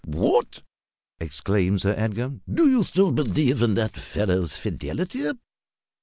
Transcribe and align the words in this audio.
"What!" 0.07 0.63
exclaimed 1.19 1.81
Sir 1.81 1.93
Edgar, 1.95 2.33
"do 2.51 2.67
you 2.67 2.81
still 2.83 3.11
believe 3.11 3.61
in 3.61 3.75
that 3.75 3.95
fellow's 3.95 4.57
fidelity?" 4.57 5.29